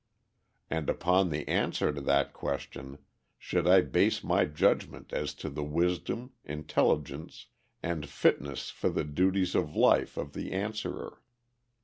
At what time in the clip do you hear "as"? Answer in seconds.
5.13-5.35